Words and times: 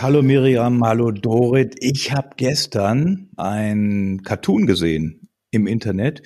Hallo 0.00 0.22
Miriam, 0.22 0.84
hallo 0.84 1.10
Dorit. 1.10 1.74
Ich 1.80 2.12
habe 2.12 2.30
gestern 2.36 3.30
ein 3.36 4.22
Cartoon 4.22 4.66
gesehen 4.66 5.28
im 5.50 5.66
Internet. 5.66 6.22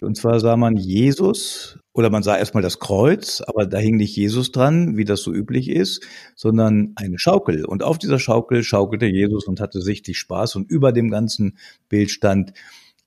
Und 0.00 0.16
zwar 0.16 0.38
sah 0.38 0.56
man 0.56 0.76
Jesus 0.76 1.80
oder 1.92 2.10
man 2.10 2.22
sah 2.22 2.38
erstmal 2.38 2.62
das 2.62 2.78
Kreuz, 2.78 3.42
aber 3.44 3.66
da 3.66 3.78
hing 3.78 3.96
nicht 3.96 4.14
Jesus 4.14 4.52
dran, 4.52 4.96
wie 4.96 5.04
das 5.04 5.22
so 5.22 5.32
üblich 5.32 5.68
ist, 5.68 6.06
sondern 6.36 6.92
eine 6.94 7.18
Schaukel. 7.18 7.64
Und 7.64 7.82
auf 7.82 7.98
dieser 7.98 8.20
Schaukel 8.20 8.62
schaukelte 8.62 9.06
Jesus 9.06 9.48
und 9.48 9.60
hatte 9.60 9.80
sichtlich 9.80 10.16
Spaß. 10.18 10.54
Und 10.54 10.70
über 10.70 10.92
dem 10.92 11.10
ganzen 11.10 11.58
Bild 11.88 12.12
stand 12.12 12.52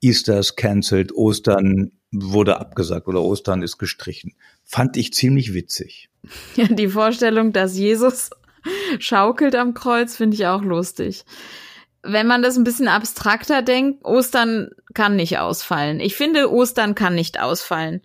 Easter's 0.01 0.57
cancelled, 0.57 1.15
Ostern 1.15 1.91
wurde 2.11 2.59
abgesagt 2.59 3.07
oder 3.07 3.21
Ostern 3.21 3.61
ist 3.61 3.77
gestrichen. 3.77 4.33
Fand 4.65 4.97
ich 4.97 5.13
ziemlich 5.13 5.53
witzig. 5.53 6.09
Ja, 6.55 6.67
die 6.67 6.89
Vorstellung, 6.89 7.51
dass 7.53 7.77
Jesus 7.77 8.29
schaukelt 8.99 9.55
am 9.55 9.73
Kreuz, 9.73 10.15
finde 10.15 10.35
ich 10.35 10.47
auch 10.47 10.61
lustig. 10.61 11.23
Wenn 12.03 12.27
man 12.27 12.41
das 12.41 12.57
ein 12.57 12.63
bisschen 12.63 12.87
abstrakter 12.87 13.61
denkt, 13.61 14.03
Ostern 14.03 14.71
kann 14.93 15.15
nicht 15.15 15.37
ausfallen. 15.37 15.99
Ich 15.99 16.15
finde, 16.15 16.51
Ostern 16.51 16.95
kann 16.95 17.15
nicht 17.15 17.39
ausfallen. 17.39 18.01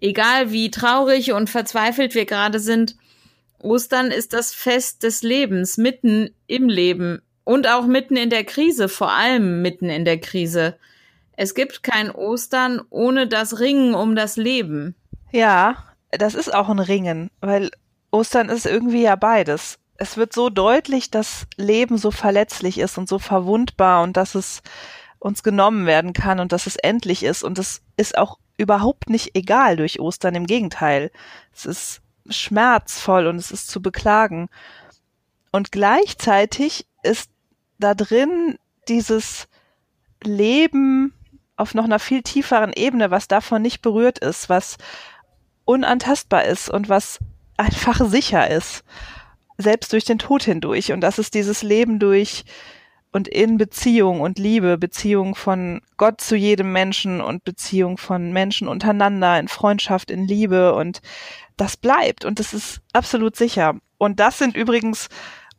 Egal 0.00 0.50
wie 0.50 0.70
traurig 0.70 1.32
und 1.32 1.50
verzweifelt 1.50 2.14
wir 2.14 2.24
gerade 2.24 2.58
sind, 2.58 2.96
Ostern 3.60 4.10
ist 4.10 4.32
das 4.32 4.52
Fest 4.52 5.02
des 5.02 5.22
Lebens, 5.22 5.78
mitten 5.78 6.30
im 6.46 6.68
Leben 6.68 7.22
und 7.44 7.66
auch 7.68 7.86
mitten 7.86 8.16
in 8.16 8.30
der 8.30 8.44
Krise, 8.44 8.88
vor 8.88 9.12
allem 9.12 9.62
mitten 9.62 9.88
in 9.88 10.04
der 10.04 10.20
Krise. 10.20 10.76
Es 11.36 11.54
gibt 11.54 11.82
kein 11.82 12.10
Ostern 12.10 12.80
ohne 12.90 13.26
das 13.26 13.60
Ringen 13.60 13.94
um 13.94 14.14
das 14.14 14.36
Leben. 14.36 14.94
Ja, 15.32 15.76
das 16.10 16.34
ist 16.34 16.52
auch 16.52 16.68
ein 16.68 16.78
Ringen, 16.78 17.30
weil 17.40 17.70
Ostern 18.10 18.48
ist 18.48 18.66
irgendwie 18.66 19.02
ja 19.02 19.16
beides 19.16 19.78
es 19.96 20.16
wird 20.16 20.32
so 20.32 20.50
deutlich, 20.50 21.10
dass 21.10 21.46
Leben 21.56 21.98
so 21.98 22.10
verletzlich 22.10 22.78
ist 22.78 22.98
und 22.98 23.08
so 23.08 23.18
verwundbar 23.18 24.02
und 24.02 24.16
dass 24.16 24.34
es 24.34 24.62
uns 25.18 25.42
genommen 25.42 25.86
werden 25.86 26.12
kann 26.12 26.40
und 26.40 26.52
dass 26.52 26.66
es 26.66 26.76
endlich 26.76 27.22
ist. 27.22 27.44
Und 27.44 27.58
es 27.58 27.82
ist 27.96 28.18
auch 28.18 28.38
überhaupt 28.56 29.08
nicht 29.08 29.36
egal 29.36 29.76
durch 29.76 30.00
Ostern. 30.00 30.34
Im 30.34 30.46
Gegenteil. 30.46 31.10
Es 31.54 31.64
ist 31.64 32.02
schmerzvoll 32.28 33.26
und 33.26 33.36
es 33.36 33.50
ist 33.50 33.68
zu 33.68 33.80
beklagen. 33.80 34.48
Und 35.52 35.70
gleichzeitig 35.70 36.86
ist 37.02 37.30
da 37.78 37.94
drin 37.94 38.58
dieses 38.88 39.46
Leben 40.22 41.14
auf 41.56 41.74
noch 41.74 41.84
einer 41.84 42.00
viel 42.00 42.22
tieferen 42.22 42.72
Ebene, 42.72 43.10
was 43.12 43.28
davon 43.28 43.62
nicht 43.62 43.80
berührt 43.80 44.18
ist, 44.18 44.48
was 44.48 44.76
unantastbar 45.64 46.44
ist 46.44 46.68
und 46.68 46.88
was 46.88 47.20
einfach 47.56 48.04
sicher 48.04 48.50
ist 48.50 48.84
selbst 49.58 49.92
durch 49.92 50.04
den 50.04 50.18
Tod 50.18 50.42
hindurch. 50.42 50.92
Und 50.92 51.00
das 51.00 51.18
ist 51.18 51.34
dieses 51.34 51.62
Leben 51.62 51.98
durch 51.98 52.44
und 53.14 53.28
in 53.28 53.58
Beziehung 53.58 54.20
und 54.20 54.40
Liebe, 54.40 54.76
Beziehung 54.76 55.36
von 55.36 55.80
Gott 55.96 56.20
zu 56.20 56.34
jedem 56.34 56.72
Menschen 56.72 57.20
und 57.20 57.44
Beziehung 57.44 57.96
von 57.96 58.32
Menschen 58.32 58.66
untereinander, 58.66 59.38
in 59.38 59.46
Freundschaft, 59.46 60.10
in 60.10 60.26
Liebe 60.26 60.74
und 60.74 61.00
das 61.56 61.76
bleibt 61.76 62.24
und 62.24 62.40
das 62.40 62.52
ist 62.52 62.80
absolut 62.92 63.36
sicher. 63.36 63.76
Und 63.98 64.18
das 64.18 64.38
sind 64.38 64.56
übrigens 64.56 65.08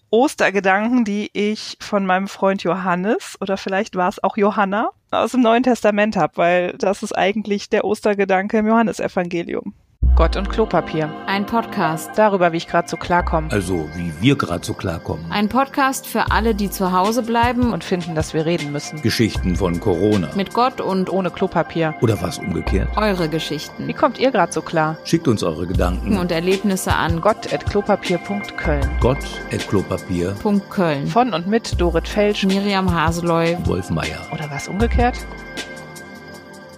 Ostergedanken, 0.10 1.06
die 1.06 1.30
ich 1.32 1.78
von 1.80 2.06
meinem 2.06 2.28
Freund 2.28 2.64
Johannes 2.64 3.38
oder 3.40 3.56
vielleicht 3.56 3.96
war 3.96 4.10
es 4.10 4.22
auch 4.22 4.36
Johanna 4.36 4.90
aus 5.12 5.32
dem 5.32 5.42
Neuen 5.42 5.64
Testament 5.64 6.18
habe, 6.18 6.36
weil 6.36 6.74
das 6.78 7.04
ist 7.04 7.18
eigentlich 7.18 7.70
der 7.70 7.86
Ostergedanke 7.86 8.58
im 8.58 8.68
Johannesevangelium. 8.68 9.74
Gott 10.16 10.38
und 10.38 10.50
Klopapier. 10.50 11.14
Ein 11.28 11.46
Podcast. 11.46 12.12
Darüber, 12.16 12.54
wie 12.54 12.58
ich 12.58 12.68
gerade 12.68 12.88
so 12.88 12.96
klarkomme. 12.96 13.52
Also, 13.52 13.90
wie 13.96 14.14
wir 14.22 14.38
gerade 14.38 14.66
so 14.66 14.74
klarkommen. 14.74 15.26
Ein 15.30 15.50
Podcast 15.50 16.08
für 16.08 16.32
alle, 16.32 16.56
die 16.56 16.70
zu 16.70 16.94
Hause 16.94 17.22
bleiben 17.22 17.74
und 17.74 17.84
finden, 17.84 18.16
dass 18.16 18.34
wir 18.34 18.46
reden 18.46 18.72
müssen. 18.72 19.02
Geschichten 19.02 19.58
von 19.58 19.82
Corona. 19.82 20.30
Mit 20.34 20.54
Gott 20.54 20.80
und 20.80 21.10
ohne 21.10 21.32
Klopapier. 21.32 21.96
Oder 22.00 22.22
was 22.22 22.38
umgekehrt. 22.38 22.88
Eure 22.96 23.28
Geschichten. 23.28 23.90
Wie 23.90 23.94
kommt 23.94 24.18
ihr 24.18 24.32
gerade 24.32 24.54
so 24.54 24.62
klar? 24.62 24.98
Schickt 25.04 25.28
uns 25.28 25.44
eure 25.44 25.68
Gedanken 25.68 26.18
und 26.18 26.32
Erlebnisse 26.32 26.94
an 26.94 27.20
gott.klopapier.köln. 27.20 28.90
Gott.klopapier.köln. 29.02 31.08
Von 31.08 31.34
und 31.34 31.48
mit 31.48 31.82
Dorit 31.82 32.08
Felsch, 32.08 32.46
Miriam 32.46 32.96
Haseloy, 32.96 33.58
Wolf 33.66 33.90
Meier. 33.90 34.22
Oder 34.32 34.50
was 34.50 34.70
umgekehrt? 34.70 35.18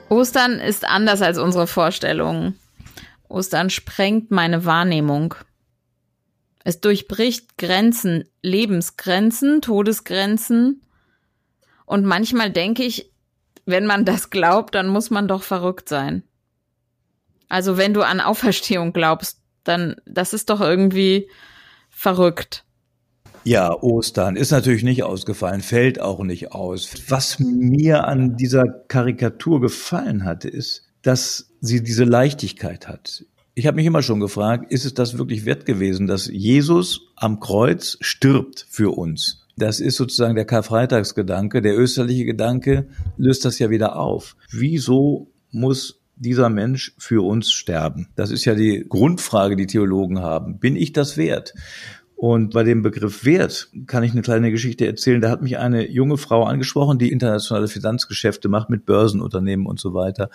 Ostern 0.09 0.53
ist 0.53 0.89
anders 0.89 1.22
als 1.22 1.38
unsere 1.38 1.67
Vorstellungen. 1.67 2.57
Ostern 3.29 3.69
sprengt 3.69 4.31
meine 4.31 4.65
Wahrnehmung. 4.65 5.35
Es 6.63 6.81
durchbricht 6.81 7.57
Grenzen, 7.57 8.25
Lebensgrenzen, 8.41 9.61
Todesgrenzen. 9.61 10.81
Und 11.85 12.05
manchmal 12.05 12.51
denke 12.51 12.83
ich, 12.83 13.11
wenn 13.65 13.85
man 13.85 14.05
das 14.05 14.29
glaubt, 14.29 14.75
dann 14.75 14.88
muss 14.88 15.09
man 15.09 15.27
doch 15.27 15.43
verrückt 15.43 15.89
sein. 15.89 16.23
Also 17.49 17.77
wenn 17.77 17.93
du 17.93 18.01
an 18.01 18.19
Auferstehung 18.19 18.93
glaubst, 18.93 19.39
dann, 19.63 19.95
das 20.05 20.33
ist 20.33 20.49
doch 20.49 20.61
irgendwie 20.61 21.29
verrückt. 21.89 22.65
Ja, 23.44 23.73
Ostern 23.73 24.35
ist 24.35 24.51
natürlich 24.51 24.83
nicht 24.83 25.03
ausgefallen, 25.03 25.61
fällt 25.61 26.01
auch 26.01 26.21
nicht 26.23 26.51
aus. 26.51 26.89
Was 27.07 27.39
mir 27.39 28.05
an 28.05 28.35
dieser 28.35 28.65
Karikatur 28.67 29.61
gefallen 29.61 30.25
hatte, 30.25 30.49
ist, 30.49 30.87
dass 31.07 31.53
sie 31.62 31.81
diese 31.81 32.03
Leichtigkeit 32.03 32.90
hat. 32.90 33.25
Ich 33.56 33.66
habe 33.66 33.78
mich 33.78 33.85
immer 33.85 34.01
schon 34.01 34.19
gefragt, 34.19 34.72
ist 34.72 34.85
es 34.85 34.94
das 34.94 35.18
wirklich 35.18 35.45
wert 35.45 35.66
gewesen, 35.66 36.06
dass 36.06 36.28
Jesus 36.28 37.13
am 37.16 37.40
Kreuz 37.40 37.97
stirbt 38.01 38.68
für 38.69 38.95
uns? 38.95 39.45
Das 39.56 39.79
ist 39.79 39.95
sozusagen 39.95 40.35
der 40.35 40.44
Karfreitagsgedanke. 40.44 41.62
Der 41.62 41.78
österliche 41.79 42.25
Gedanke 42.25 42.90
löst 43.16 43.45
das 43.45 43.57
ja 43.57 43.69
wieder 43.69 43.95
auf. 43.95 44.35
Wieso 44.51 45.31
muss 45.50 46.01
dieser 46.18 46.50
Mensch 46.50 46.94
für 46.97 47.25
uns 47.25 47.53
sterben? 47.53 48.09
Das 48.18 48.29
ist 48.29 48.44
ja 48.44 48.53
die 48.53 48.85
Grundfrage, 48.88 49.56
die 49.56 49.66
Theologen 49.66 50.19
haben. 50.19 50.59
Bin 50.59 50.75
ich 50.75 50.91
das 50.91 51.16
wert? 51.16 51.53
Und 52.18 52.53
bei 52.53 52.63
dem 52.63 52.81
Begriff 52.81 53.24
Wert 53.24 53.69
kann 53.85 54.03
ich 54.03 54.12
eine 54.12 54.24
kleine 54.24 54.51
Geschichte 54.51 54.85
erzählen. 54.85 55.22
Da 55.22 55.29
hat 55.29 55.41
mich 55.41 55.57
eine 55.57 55.89
junge 55.89 56.18
Frau 56.18 56.44
angesprochen, 56.44 57.00
die 57.00 57.12
internationale 57.12 57.69
Finanzgeschäfte 57.69 58.50
macht 58.50 58.69
mit 58.69 58.85
Börsenunternehmen 58.85 59.68
und 59.68 59.79
so 59.79 59.94
weiter 59.94 60.29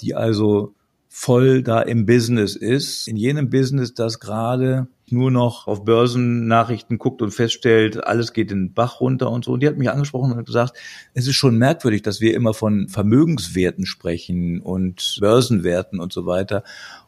die 0.00 0.14
also 0.14 0.74
voll 1.08 1.62
da 1.62 1.80
im 1.80 2.06
Business 2.06 2.54
ist, 2.54 3.08
in 3.08 3.16
jenem 3.16 3.50
Business, 3.50 3.94
das 3.94 4.20
gerade 4.20 4.88
nur 5.10 5.30
noch 5.30 5.66
auf 5.66 5.84
Börsennachrichten 5.84 6.98
guckt 6.98 7.22
und 7.22 7.30
feststellt, 7.30 8.04
alles 8.04 8.32
geht 8.32 8.50
den 8.50 8.74
Bach 8.74 9.00
runter 9.00 9.30
und 9.30 9.44
so. 9.44 9.52
Und 9.52 9.62
die 9.62 9.66
hat 9.66 9.78
mich 9.78 9.90
angesprochen 9.90 10.32
und 10.32 10.44
gesagt, 10.44 10.76
es 11.14 11.26
ist 11.26 11.36
schon 11.36 11.56
merkwürdig, 11.56 12.02
dass 12.02 12.20
wir 12.20 12.34
immer 12.34 12.54
von 12.54 12.88
Vermögenswerten 12.88 13.86
sprechen 13.86 14.60
und 14.60 15.16
Börsenwerten 15.20 15.98
und 15.98 16.12
so 16.12 16.26
weiter 16.26 16.62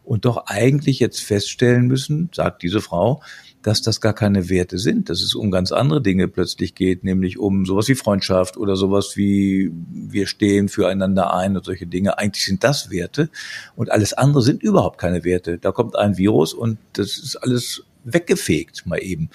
und 0.04 0.24
doch 0.24 0.46
eigentlich 0.46 0.98
jetzt 0.98 1.20
feststellen 1.20 1.86
müssen, 1.86 2.30
sagt 2.34 2.62
diese 2.62 2.80
Frau, 2.80 3.22
dass 3.62 3.82
das 3.82 4.00
gar 4.00 4.14
keine 4.14 4.48
Werte 4.48 4.78
sind, 4.78 5.10
dass 5.10 5.20
es 5.20 5.34
um 5.34 5.50
ganz 5.50 5.70
andere 5.70 6.00
Dinge 6.00 6.28
plötzlich 6.28 6.74
geht, 6.74 7.04
nämlich 7.04 7.38
um 7.38 7.66
sowas 7.66 7.88
wie 7.88 7.94
Freundschaft 7.94 8.56
oder 8.56 8.76
sowas 8.76 9.16
wie 9.16 9.70
wir 9.90 10.26
stehen 10.26 10.68
füreinander 10.68 11.34
ein 11.34 11.56
und 11.56 11.64
solche 11.64 11.86
Dinge. 11.86 12.18
Eigentlich 12.18 12.44
sind 12.44 12.64
das 12.64 12.90
Werte 12.90 13.28
und 13.76 13.90
alles 13.90 14.14
andere 14.14 14.42
sind 14.42 14.62
überhaupt 14.62 14.98
keine 14.98 15.24
Werte. 15.24 15.58
Da 15.58 15.72
kommt 15.72 15.96
ein 15.96 16.16
Virus 16.16 16.54
und 16.54 16.78
das 16.94 17.18
ist 17.18 17.36
alles 17.36 17.82
weggefegt 18.04 18.86
mal 18.86 19.02
eben. 19.02 19.30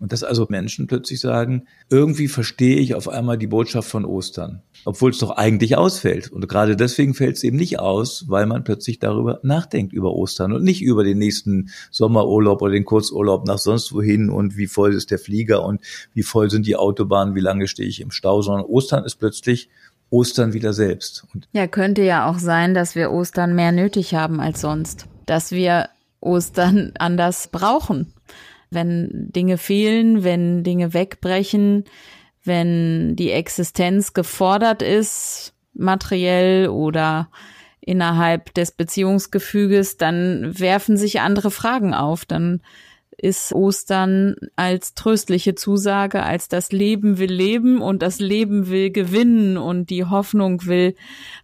Und 0.00 0.12
dass 0.12 0.24
also 0.24 0.46
Menschen 0.48 0.86
plötzlich 0.86 1.20
sagen, 1.20 1.66
irgendwie 1.90 2.28
verstehe 2.28 2.78
ich 2.78 2.94
auf 2.94 3.08
einmal 3.08 3.36
die 3.36 3.46
Botschaft 3.46 3.88
von 3.88 4.06
Ostern, 4.06 4.62
obwohl 4.84 5.10
es 5.10 5.18
doch 5.18 5.30
eigentlich 5.30 5.76
ausfällt. 5.76 6.30
Und 6.30 6.48
gerade 6.48 6.76
deswegen 6.76 7.14
fällt 7.14 7.36
es 7.36 7.44
eben 7.44 7.56
nicht 7.56 7.78
aus, 7.78 8.24
weil 8.28 8.46
man 8.46 8.64
plötzlich 8.64 8.98
darüber 8.98 9.40
nachdenkt, 9.42 9.92
über 9.92 10.14
Ostern 10.14 10.52
und 10.52 10.64
nicht 10.64 10.82
über 10.82 11.04
den 11.04 11.18
nächsten 11.18 11.70
Sommerurlaub 11.90 12.62
oder 12.62 12.72
den 12.72 12.84
Kurzurlaub 12.84 13.46
nach 13.46 13.58
sonst 13.58 13.92
wohin 13.92 14.30
und 14.30 14.56
wie 14.56 14.66
voll 14.66 14.94
ist 14.94 15.10
der 15.10 15.18
Flieger 15.18 15.64
und 15.64 15.80
wie 16.14 16.22
voll 16.22 16.50
sind 16.50 16.66
die 16.66 16.76
Autobahnen, 16.76 17.34
wie 17.34 17.40
lange 17.40 17.68
stehe 17.68 17.88
ich 17.88 18.00
im 18.00 18.10
Stau, 18.10 18.42
sondern 18.42 18.66
Ostern 18.66 19.04
ist 19.04 19.16
plötzlich 19.16 19.68
Ostern 20.10 20.52
wieder 20.52 20.72
selbst. 20.72 21.26
Und 21.34 21.48
ja, 21.52 21.66
könnte 21.66 22.02
ja 22.02 22.28
auch 22.28 22.38
sein, 22.38 22.74
dass 22.74 22.94
wir 22.94 23.12
Ostern 23.12 23.54
mehr 23.54 23.72
nötig 23.72 24.14
haben 24.14 24.40
als 24.40 24.60
sonst. 24.60 25.06
Dass 25.26 25.52
wir 25.52 25.88
Ostern 26.20 26.92
anders 26.98 27.48
brauchen 27.48 28.12
wenn 28.70 29.30
Dinge 29.32 29.58
fehlen, 29.58 30.22
wenn 30.24 30.62
Dinge 30.62 30.94
wegbrechen, 30.94 31.84
wenn 32.50 33.14
die 33.14 33.30
Existenz 33.30 34.12
gefordert 34.12 34.82
ist, 34.82 35.54
materiell 35.72 36.68
oder 36.68 37.30
innerhalb 37.80 38.52
des 38.54 38.72
Beziehungsgefüges, 38.72 39.98
dann 39.98 40.58
werfen 40.58 40.96
sich 40.96 41.20
andere 41.20 41.52
Fragen 41.52 41.94
auf. 41.94 42.24
Dann 42.24 42.60
ist 43.16 43.54
Ostern 43.54 44.34
als 44.56 44.94
tröstliche 44.94 45.54
Zusage, 45.54 46.24
als 46.24 46.48
das 46.48 46.72
Leben 46.72 47.18
will 47.18 47.32
leben 47.32 47.80
und 47.80 48.02
das 48.02 48.18
Leben 48.18 48.68
will 48.68 48.90
gewinnen 48.90 49.56
und 49.56 49.88
die 49.88 50.04
Hoffnung 50.04 50.66
will 50.66 50.96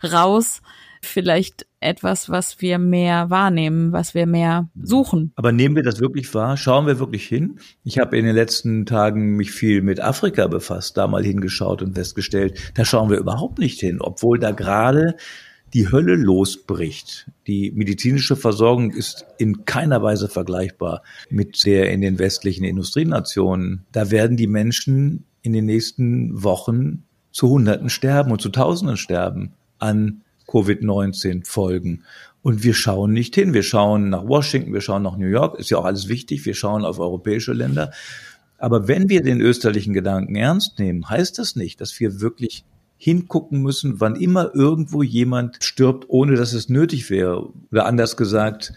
raus. 0.02 0.60
Vielleicht 1.02 1.66
etwas, 1.80 2.30
was 2.30 2.60
wir 2.60 2.78
mehr 2.78 3.30
wahrnehmen, 3.30 3.92
was 3.92 4.14
wir 4.14 4.26
mehr 4.26 4.68
suchen. 4.82 5.32
Aber 5.36 5.52
nehmen 5.52 5.76
wir 5.76 5.82
das 5.82 6.00
wirklich 6.00 6.32
wahr? 6.34 6.56
Schauen 6.56 6.86
wir 6.86 6.98
wirklich 6.98 7.26
hin? 7.26 7.58
Ich 7.84 7.98
habe 7.98 8.16
in 8.16 8.24
den 8.24 8.34
letzten 8.34 8.86
Tagen 8.86 9.36
mich 9.36 9.52
viel 9.52 9.82
mit 9.82 10.00
Afrika 10.00 10.46
befasst, 10.46 10.96
da 10.96 11.06
mal 11.06 11.24
hingeschaut 11.24 11.82
und 11.82 11.94
festgestellt, 11.94 12.72
da 12.74 12.84
schauen 12.84 13.10
wir 13.10 13.18
überhaupt 13.18 13.58
nicht 13.58 13.80
hin, 13.80 14.00
obwohl 14.00 14.38
da 14.38 14.52
gerade 14.52 15.16
die 15.74 15.90
Hölle 15.90 16.14
losbricht. 16.14 17.30
Die 17.46 17.72
medizinische 17.72 18.36
Versorgung 18.36 18.92
ist 18.92 19.26
in 19.36 19.64
keiner 19.64 20.02
Weise 20.02 20.28
vergleichbar 20.28 21.02
mit 21.28 21.64
der 21.66 21.90
in 21.90 22.00
den 22.00 22.18
westlichen 22.18 22.64
Industrienationen. 22.64 23.84
Da 23.92 24.10
werden 24.10 24.36
die 24.36 24.46
Menschen 24.46 25.24
in 25.42 25.52
den 25.52 25.66
nächsten 25.66 26.42
Wochen 26.42 27.04
zu 27.30 27.50
Hunderten 27.50 27.90
sterben 27.90 28.32
und 28.32 28.40
zu 28.40 28.48
Tausenden 28.48 28.96
sterben 28.96 29.52
an 29.78 30.22
Covid-19 30.46 31.46
Folgen. 31.46 32.04
Und 32.42 32.62
wir 32.62 32.74
schauen 32.74 33.12
nicht 33.12 33.34
hin. 33.34 33.54
Wir 33.54 33.62
schauen 33.62 34.08
nach 34.10 34.26
Washington, 34.26 34.72
wir 34.72 34.80
schauen 34.80 35.02
nach 35.02 35.16
New 35.16 35.26
York, 35.26 35.58
ist 35.58 35.70
ja 35.70 35.78
auch 35.78 35.84
alles 35.84 36.08
wichtig. 36.08 36.46
Wir 36.46 36.54
schauen 36.54 36.84
auf 36.84 36.98
europäische 36.98 37.52
Länder. 37.52 37.90
Aber 38.58 38.88
wenn 38.88 39.08
wir 39.08 39.22
den 39.22 39.40
österlichen 39.40 39.92
Gedanken 39.92 40.36
ernst 40.36 40.78
nehmen, 40.78 41.08
heißt 41.08 41.38
das 41.38 41.56
nicht, 41.56 41.80
dass 41.80 41.98
wir 42.00 42.20
wirklich 42.20 42.64
hingucken 42.98 43.62
müssen, 43.62 44.00
wann 44.00 44.16
immer 44.16 44.54
irgendwo 44.54 45.02
jemand 45.02 45.58
stirbt, 45.62 46.06
ohne 46.08 46.36
dass 46.36 46.52
es 46.52 46.68
nötig 46.68 47.10
wäre. 47.10 47.52
Oder 47.70 47.86
anders 47.86 48.16
gesagt, 48.16 48.72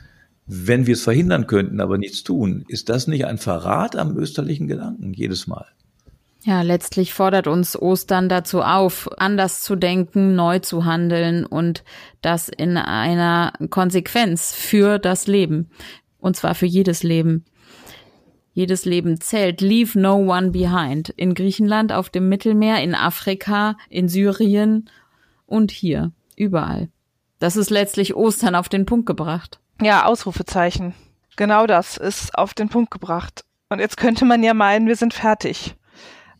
wenn 0.46 0.88
wir 0.88 0.96
es 0.96 1.04
verhindern 1.04 1.48
könnten, 1.48 1.80
aber 1.80 1.98
nichts 1.98 2.24
tun. 2.24 2.66
Ist 2.68 2.90
das 2.90 3.08
nicht 3.08 3.26
ein 3.26 3.38
Verrat 3.38 3.96
am 3.96 4.18
österlichen 4.18 4.68
Gedanken 4.68 5.14
jedes 5.14 5.48
Mal? 5.48 5.68
Ja, 6.42 6.62
letztlich 6.62 7.14
fordert 7.14 7.48
uns 7.48 7.80
Ostern 7.80 8.30
dazu 8.30 8.62
auf, 8.62 9.10
anders 9.18 9.62
zu 9.62 9.76
denken, 9.76 10.36
neu 10.36 10.60
zu 10.60 10.86
handeln 10.86 11.46
und 11.46 11.84
das 12.22 12.48
in 12.48 12.78
einer 12.78 13.52
Konsequenz 13.70 14.54
für 14.54 15.00
das 15.00 15.28
Leben. 15.28 15.70
Und 16.18 16.38
zwar 16.38 16.56
für 16.56 16.66
jedes 16.66 17.04
Leben. 17.04 17.46
Jedes 18.54 18.86
Leben 18.86 19.20
zählt. 19.20 19.62
Leave 19.62 20.00
no 20.00 20.16
one 20.16 20.52
behind. 20.52 21.10
In 21.10 21.34
Griechenland, 21.34 21.92
auf 21.92 22.10
dem 22.10 22.30
Mittelmeer, 22.30 22.82
in 22.84 22.96
Afrika, 22.96 23.76
in 23.90 24.08
Syrien 24.08 24.90
und 25.46 25.72
hier. 25.72 26.12
Überall. 26.36 26.90
Das 27.40 27.58
ist 27.58 27.70
letztlich 27.70 28.16
Ostern 28.16 28.56
auf 28.56 28.70
den 28.70 28.86
Punkt 28.86 29.06
gebracht. 29.06 29.60
Ja, 29.82 30.06
Ausrufezeichen. 30.06 30.94
Genau 31.36 31.68
das 31.68 31.98
ist 31.98 32.38
auf 32.38 32.54
den 32.54 32.70
Punkt 32.70 32.92
gebracht. 32.92 33.46
Und 33.70 33.80
jetzt 33.80 33.98
könnte 33.98 34.26
man 34.26 34.44
ja 34.44 34.54
meinen, 34.54 34.88
wir 34.88 34.96
sind 34.96 35.14
fertig. 35.14 35.76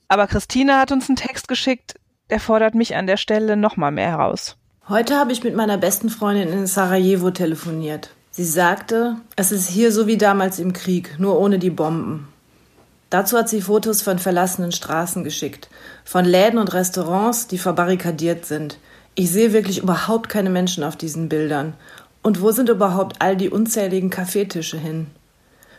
Aber 0.10 0.26
Christina 0.26 0.80
hat 0.80 0.92
uns 0.92 1.08
einen 1.08 1.16
Text 1.16 1.48
geschickt, 1.48 1.94
der 2.32 2.40
fordert 2.40 2.74
mich 2.74 2.96
an 2.96 3.08
der 3.08 3.18
Stelle 3.18 3.56
nochmal 3.56 3.92
mehr 3.92 4.10
heraus. 4.10 4.58
Heute 4.90 5.16
habe 5.16 5.32
ich 5.32 5.44
mit 5.44 5.56
meiner 5.56 5.78
besten 5.78 6.10
Freundin 6.10 6.52
in 6.52 6.66
Sarajevo 6.66 7.30
telefoniert. 7.30 8.10
Sie 8.32 8.44
sagte, 8.44 9.18
es 9.36 9.52
ist 9.52 9.70
hier 9.70 9.92
so 9.92 10.08
wie 10.08 10.18
damals 10.18 10.58
im 10.58 10.74
Krieg, 10.74 11.20
nur 11.20 11.40
ohne 11.40 11.60
die 11.60 11.70
Bomben. 11.70 12.28
Dazu 13.12 13.38
hat 13.38 13.50
sie 13.50 13.62
Fotos 13.62 14.02
von 14.02 14.18
verlassenen 14.18 14.72
Straßen 14.72 15.24
geschickt, 15.24 15.70
von 16.04 16.26
Läden 16.26 16.60
und 16.60 16.74
Restaurants, 16.74 17.48
die 17.48 17.60
verbarrikadiert 17.60 18.46
sind. 18.46 18.80
Ich 19.14 19.32
sehe 19.32 19.54
wirklich 19.54 19.78
überhaupt 19.78 20.28
keine 20.28 20.50
Menschen 20.50 20.84
auf 20.84 20.96
diesen 20.96 21.30
Bildern. 21.30 21.76
Und 22.24 22.42
wo 22.42 22.52
sind 22.52 22.70
überhaupt 22.70 23.18
all 23.20 23.38
die 23.38 23.50
unzähligen 23.50 24.10
Kaffeetische 24.10 24.78
hin? 24.78 25.08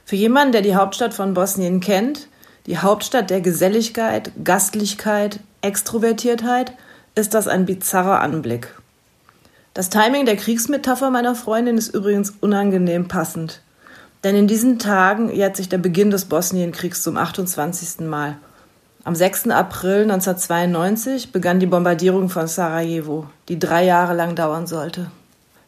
Für 0.04 0.16
jemanden, 0.16 0.52
der 0.52 0.62
die 0.62 0.74
Hauptstadt 0.76 1.14
von 1.14 1.34
Bosnien 1.34 1.80
kennt, 1.80 2.28
die 2.70 2.78
Hauptstadt 2.78 3.30
der 3.30 3.40
Geselligkeit, 3.40 4.30
Gastlichkeit, 4.44 5.40
Extrovertiertheit, 5.60 6.72
ist 7.16 7.34
das 7.34 7.48
ein 7.48 7.66
bizarrer 7.66 8.20
Anblick. 8.20 8.76
Das 9.74 9.90
Timing 9.90 10.24
der 10.24 10.36
Kriegsmetapher 10.36 11.10
meiner 11.10 11.34
Freundin 11.34 11.76
ist 11.78 11.92
übrigens 11.92 12.32
unangenehm 12.38 13.08
passend. 13.08 13.60
Denn 14.22 14.36
in 14.36 14.46
diesen 14.46 14.78
Tagen 14.78 15.34
jährt 15.34 15.56
sich 15.56 15.68
der 15.68 15.78
Beginn 15.78 16.12
des 16.12 16.26
Bosnienkriegs 16.26 17.02
zum 17.02 17.16
28. 17.16 18.06
Mal. 18.06 18.38
Am 19.02 19.16
6. 19.16 19.48
April 19.48 20.02
1992 20.02 21.32
begann 21.32 21.58
die 21.58 21.66
Bombardierung 21.66 22.28
von 22.28 22.46
Sarajevo, 22.46 23.26
die 23.48 23.58
drei 23.58 23.84
Jahre 23.84 24.14
lang 24.14 24.36
dauern 24.36 24.68
sollte. 24.68 25.10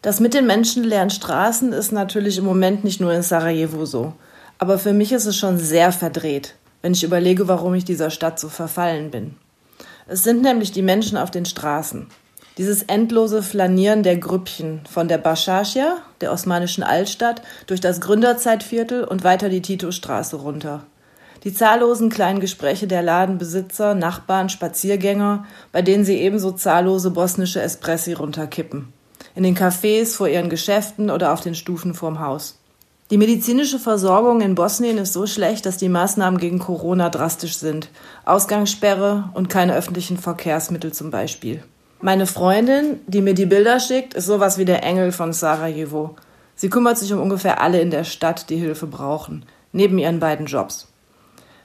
Das 0.02 0.20
mit 0.20 0.34
den 0.34 0.46
menschenleeren 0.46 1.10
Straßen 1.10 1.72
ist 1.72 1.90
natürlich 1.90 2.38
im 2.38 2.44
Moment 2.44 2.84
nicht 2.84 3.00
nur 3.00 3.12
in 3.12 3.22
Sarajevo 3.22 3.86
so. 3.86 4.12
Aber 4.58 4.78
für 4.78 4.92
mich 4.92 5.10
ist 5.10 5.26
es 5.26 5.36
schon 5.36 5.58
sehr 5.58 5.90
verdreht 5.90 6.54
wenn 6.82 6.92
ich 6.92 7.04
überlege, 7.04 7.48
warum 7.48 7.74
ich 7.74 7.84
dieser 7.84 8.10
Stadt 8.10 8.38
so 8.38 8.48
verfallen 8.48 9.10
bin. 9.10 9.36
Es 10.06 10.24
sind 10.24 10.42
nämlich 10.42 10.72
die 10.72 10.82
Menschen 10.82 11.16
auf 11.16 11.30
den 11.30 11.46
Straßen. 11.46 12.08
Dieses 12.58 12.82
endlose 12.82 13.42
Flanieren 13.42 14.02
der 14.02 14.18
Grüppchen 14.18 14.82
von 14.90 15.08
der 15.08 15.16
Baschaschia, 15.16 15.98
der 16.20 16.32
osmanischen 16.32 16.82
Altstadt, 16.82 17.40
durch 17.66 17.80
das 17.80 18.00
Gründerzeitviertel 18.02 19.04
und 19.04 19.24
weiter 19.24 19.48
die 19.48 19.62
Titostraße 19.62 20.36
runter. 20.36 20.84
Die 21.44 21.54
zahllosen 21.54 22.10
kleinen 22.10 22.40
Gespräche 22.40 22.86
der 22.86 23.02
Ladenbesitzer, 23.02 23.94
Nachbarn, 23.94 24.48
Spaziergänger, 24.48 25.46
bei 25.72 25.82
denen 25.82 26.04
sie 26.04 26.18
ebenso 26.18 26.52
zahllose 26.52 27.10
bosnische 27.10 27.62
Espressi 27.62 28.12
runterkippen. 28.12 28.92
In 29.34 29.42
den 29.44 29.56
Cafés, 29.56 30.14
vor 30.14 30.28
ihren 30.28 30.50
Geschäften 30.50 31.10
oder 31.10 31.32
auf 31.32 31.40
den 31.40 31.54
Stufen 31.54 31.94
vorm 31.94 32.20
Haus. 32.20 32.58
Die 33.12 33.18
medizinische 33.18 33.78
Versorgung 33.78 34.40
in 34.40 34.54
Bosnien 34.54 34.96
ist 34.96 35.12
so 35.12 35.26
schlecht, 35.26 35.66
dass 35.66 35.76
die 35.76 35.90
Maßnahmen 35.90 36.40
gegen 36.40 36.58
Corona 36.58 37.10
drastisch 37.10 37.58
sind. 37.58 37.90
Ausgangssperre 38.24 39.28
und 39.34 39.50
keine 39.50 39.74
öffentlichen 39.74 40.16
Verkehrsmittel 40.16 40.94
zum 40.94 41.10
Beispiel. 41.10 41.62
Meine 42.00 42.26
Freundin, 42.26 43.00
die 43.06 43.20
mir 43.20 43.34
die 43.34 43.44
Bilder 43.44 43.80
schickt, 43.80 44.14
ist 44.14 44.24
sowas 44.24 44.56
wie 44.56 44.64
der 44.64 44.82
Engel 44.82 45.12
von 45.12 45.34
Sarajevo. 45.34 46.16
Sie 46.54 46.70
kümmert 46.70 46.96
sich 46.96 47.12
um 47.12 47.20
ungefähr 47.20 47.60
alle 47.60 47.82
in 47.82 47.90
der 47.90 48.04
Stadt, 48.04 48.48
die 48.48 48.56
Hilfe 48.56 48.86
brauchen, 48.86 49.44
neben 49.72 49.98
ihren 49.98 50.18
beiden 50.18 50.46
Jobs. 50.46 50.88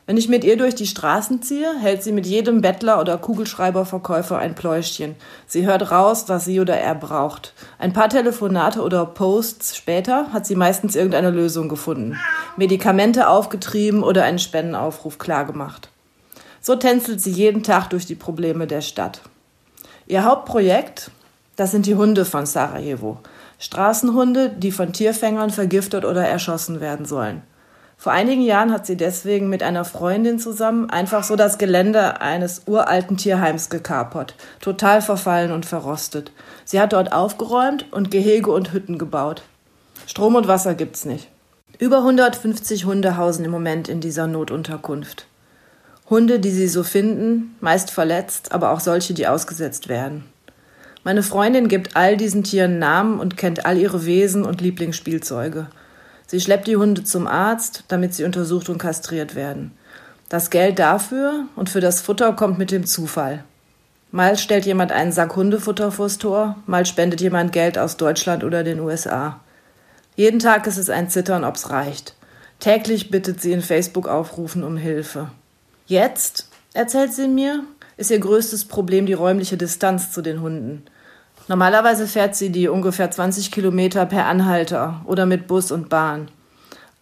Wenn 0.08 0.16
ich 0.16 0.30
mit 0.30 0.46
ihr 0.46 0.56
durch 0.56 0.74
die 0.74 0.88
Straßen 0.88 1.42
ziehe, 1.42 1.78
hält 1.82 2.02
sie 2.02 2.14
mit 2.14 2.26
jedem 2.26 2.62
Bettler 2.62 3.02
oder 3.02 3.18
Kugelschreiberverkäufer 3.18 4.38
ein 4.38 4.56
Pläuschchen. 4.56 5.16
Sie 5.48 5.66
hört 5.66 5.92
raus, 5.92 6.24
was 6.28 6.46
sie 6.46 6.62
oder 6.62 6.78
er 6.78 6.96
braucht. 6.96 7.54
Ein 7.78 7.92
paar 7.92 8.08
Telefonate 8.08 8.82
oder 8.82 9.06
Posts 9.06 9.76
später 9.76 10.32
hat 10.32 10.46
sie 10.46 10.56
meistens 10.56 10.96
irgendeine 10.96 11.30
Lösung 11.30 11.68
gefunden. 11.68 12.18
Medikamente 12.56 13.28
aufgetrieben 13.28 14.02
oder 14.02 14.24
einen 14.24 14.40
Spendenaufruf 14.40 15.18
klargemacht. 15.18 15.90
So 16.62 16.78
tänzelt 16.78 17.20
sie 17.20 17.32
jeden 17.32 17.64
Tag 17.64 17.90
durch 17.90 18.06
die 18.06 18.16
Probleme 18.16 18.66
der 18.66 18.82
Stadt. 18.82 19.20
Ihr 20.06 20.24
Hauptprojekt, 20.24 21.12
das 21.58 21.72
sind 21.72 21.86
die 21.86 21.96
Hunde 21.96 22.24
von 22.24 22.46
Sarajevo. 22.46 23.20
Straßenhunde, 23.60 24.52
die 24.58 24.72
von 24.72 24.94
Tierfängern 24.94 25.50
vergiftet 25.50 26.06
oder 26.06 26.26
erschossen 26.26 26.80
werden 26.80 27.06
sollen. 27.06 27.42
Vor 28.00 28.12
einigen 28.12 28.44
Jahren 28.44 28.72
hat 28.72 28.86
sie 28.86 28.96
deswegen 28.96 29.50
mit 29.50 29.64
einer 29.64 29.84
Freundin 29.84 30.38
zusammen 30.38 30.90
einfach 30.90 31.24
so 31.24 31.36
das 31.36 31.58
Gelände 31.58 32.22
eines 32.22 32.62
uralten 32.68 33.18
Tierheims 33.18 33.70
gekapert, 33.70 34.36
total 34.62 35.02
verfallen 35.02 35.52
und 35.52 35.66
verrostet. 35.66 36.32
Sie 36.64 36.80
hat 36.80 36.94
dort 36.94 37.12
aufgeräumt 37.12 37.92
und 37.92 38.12
Gehege 38.12 38.52
und 38.52 38.72
Hütten 38.72 39.00
gebaut. 39.00 39.42
Strom 40.06 40.36
und 40.36 40.48
Wasser 40.48 40.76
gibt's 40.76 41.06
nicht. 41.06 41.28
Über 41.80 41.98
150 41.98 42.86
Hunde 42.86 43.18
hausen 43.18 43.46
im 43.46 43.52
Moment 43.52 43.90
in 43.90 44.00
dieser 44.00 44.28
Notunterkunft. 44.28 45.26
Hunde, 46.10 46.40
die 46.40 46.52
sie 46.52 46.68
so 46.68 46.84
finden, 46.84 47.56
meist 47.62 47.92
verletzt, 47.92 48.52
aber 48.52 48.72
auch 48.72 48.80
solche, 48.80 49.16
die 49.16 49.28
ausgesetzt 49.28 49.90
werden. 49.90 50.24
Meine 51.04 51.24
Freundin 51.24 51.68
gibt 51.68 51.96
all 51.96 52.16
diesen 52.16 52.44
Tieren 52.44 52.80
Namen 52.80 53.20
und 53.20 53.38
kennt 53.38 53.66
all 53.66 53.78
ihre 53.78 54.06
Wesen 54.06 54.46
und 54.46 54.62
Lieblingsspielzeuge. 54.62 55.68
Sie 56.28 56.40
schleppt 56.42 56.68
die 56.68 56.78
Hunde 56.78 57.04
zum 57.04 57.26
Arzt, 57.26 57.86
damit 57.88 58.14
sie 58.14 58.26
untersucht 58.26 58.70
und 58.70 58.78
kastriert 58.78 59.34
werden. 59.34 59.72
Das 60.30 60.50
Geld 60.50 60.78
dafür 60.78 61.46
und 61.56 61.70
für 61.70 61.80
das 61.80 62.02
Futter 62.02 62.34
kommt 62.34 62.58
mit 62.58 62.72
dem 62.72 62.86
Zufall. 62.86 63.44
Mal 64.12 64.38
stellt 64.38 64.66
jemand 64.66 64.92
einen 64.92 65.12
Sack 65.12 65.36
Hundefutter 65.36 65.92
vors 65.92 66.18
Tor, 66.18 66.58
mal 66.66 66.86
spendet 66.86 67.22
jemand 67.22 67.52
Geld 67.52 67.78
aus 67.78 67.98
Deutschland 67.98 68.44
oder 68.44 68.64
den 68.64 68.80
USA. 68.80 69.40
Jeden 70.16 70.40
Tag 70.40 70.68
ist 70.68 70.78
es 70.78 70.90
ein 70.90 71.10
Zittern, 71.10 71.44
ob's 71.44 71.70
reicht. 71.70 72.16
Täglich 72.60 73.12
bittet 73.12 73.42
sie 73.42 73.52
in 73.52 73.62
Facebook-Aufrufen 73.62 74.64
um 74.64 74.78
Hilfe. 74.78 75.30
Jetzt, 75.86 76.50
erzählt 76.74 77.14
sie 77.14 77.28
mir, 77.28 77.64
ist 77.98 78.12
ihr 78.12 78.20
größtes 78.20 78.66
Problem 78.66 79.06
die 79.06 79.14
räumliche 79.14 79.58
Distanz 79.58 80.12
zu 80.12 80.22
den 80.22 80.42
Hunden. 80.42 80.84
Normalerweise 81.48 82.08
fährt 82.08 82.36
sie 82.36 82.50
die 82.52 82.68
ungefähr 82.68 83.10
20 83.10 83.52
Kilometer 83.52 84.06
per 84.06 84.26
Anhalter 84.26 85.02
oder 85.06 85.26
mit 85.26 85.48
Bus 85.48 85.72
und 85.72 85.90
Bahn. 85.90 86.30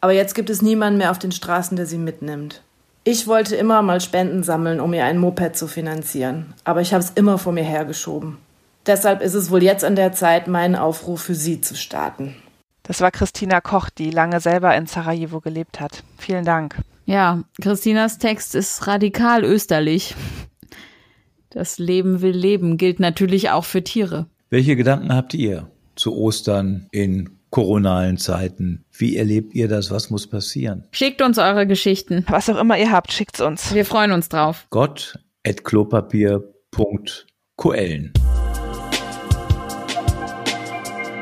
Aber 0.02 0.14
jetzt 0.14 0.36
gibt 0.36 0.50
es 0.50 0.62
niemanden 0.62 1.00
mehr 1.00 1.12
auf 1.12 1.20
den 1.20 1.32
Straßen, 1.32 1.76
der 1.78 1.88
sie 1.88 1.98
mitnimmt. 1.98 2.62
Ich 3.04 3.28
wollte 3.28 3.56
immer 3.56 3.82
mal 3.82 4.02
Spenden 4.02 4.44
sammeln, 4.44 4.80
um 4.80 4.94
ihr 4.94 5.06
ein 5.06 5.18
Moped 5.18 5.56
zu 5.56 5.68
finanzieren, 5.68 6.54
aber 6.64 6.82
ich 6.82 6.94
habe 6.94 7.04
es 7.04 7.12
immer 7.12 7.38
vor 7.38 7.54
mir 7.54 7.64
hergeschoben. 7.64 8.38
Deshalb 8.86 9.22
ist 9.22 9.34
es 9.34 9.50
wohl 9.50 9.64
jetzt 9.64 9.84
an 9.84 9.96
der 9.96 10.12
Zeit, 10.12 10.48
meinen 10.48 10.76
Aufruf 10.76 11.22
für 11.22 11.36
sie 11.36 11.62
zu 11.62 11.76
starten. 11.76 12.36
Das 12.84 13.02
war 13.02 13.10
Christina 13.10 13.62
Koch, 13.62 13.90
die 13.90 14.12
lange 14.12 14.40
selber 14.40 14.76
in 14.76 14.86
Sarajevo 14.86 15.40
gelebt 15.40 15.80
hat. 15.80 16.04
Vielen 16.18 16.46
Dank. 16.46 16.78
Ja, 17.06 17.44
Christinas 17.62 18.20
Text 18.20 18.54
ist 18.54 18.86
radikal 18.86 19.44
österlich. 19.44 20.16
Das 21.50 21.80
Leben 21.80 22.22
will 22.22 22.36
leben 22.36 22.78
gilt 22.78 23.00
natürlich 23.00 23.50
auch 23.50 23.66
für 23.66 23.84
Tiere. 23.84 24.28
Welche 24.50 24.76
Gedanken 24.76 25.14
habt 25.14 25.34
ihr? 25.34 25.70
zu 25.96 26.16
Ostern 26.16 26.88
in 26.92 27.40
koronalen 27.50 28.18
Zeiten. 28.18 28.86
Wie 28.92 29.16
erlebt 29.16 29.54
ihr 29.54 29.68
das? 29.68 29.92
Was 29.92 30.10
muss 30.10 30.28
passieren? 30.28 30.88
Schickt 30.92 31.22
uns 31.22 31.38
eure 31.38 31.68
Geschichten. 31.68 32.26
Was 32.28 32.50
auch 32.50 32.58
immer 32.58 32.78
ihr 32.78 32.92
habt, 32.92 33.14
schickt's 33.14 33.40
uns. 33.40 33.74
Wir 33.74 33.86
freuen 33.86 34.12
uns 34.12 34.30
drauf. 34.30 34.68
Gott 34.70 35.20
at 35.48 35.64
klopapier.koellen. 35.64 38.14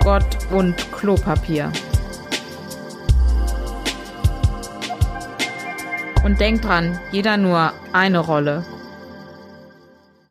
Gott 0.04 0.38
und 0.52 0.76
Klopapier. 0.92 1.72
Und 6.26 6.40
denkt 6.40 6.66
dran, 6.66 7.00
jeder 7.12 7.38
nur 7.38 7.72
eine 7.94 8.20
Rolle. 8.20 8.66